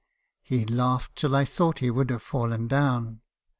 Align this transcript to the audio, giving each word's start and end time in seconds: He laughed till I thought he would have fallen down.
He 0.41 0.65
laughed 0.65 1.15
till 1.15 1.35
I 1.35 1.45
thought 1.45 1.77
he 1.77 1.91
would 1.91 2.09
have 2.09 2.23
fallen 2.23 2.67
down. 2.67 3.21